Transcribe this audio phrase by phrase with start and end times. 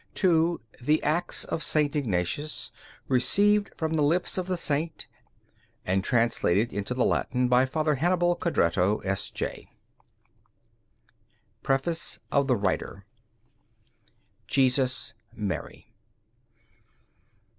[0.15, 1.95] to the "Acts of St.
[1.95, 2.71] Ignatius,"
[3.07, 5.05] received from the lips of the Saint
[5.85, 9.67] and translated into Latin by Father Hannibal Codretto, S.J._
[11.61, 13.05] Preface of the Writer
[14.47, 15.93] Jesus, Mary.